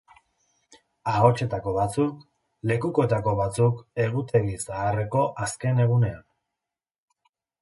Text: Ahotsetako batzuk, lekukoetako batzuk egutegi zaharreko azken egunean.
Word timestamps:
Ahotsetako 1.11 1.73
batzuk, 1.75 2.23
lekukoetako 2.71 3.35
batzuk 3.43 3.85
egutegi 4.07 4.57
zaharreko 4.65 5.23
azken 5.45 5.85
egunean. 5.87 6.27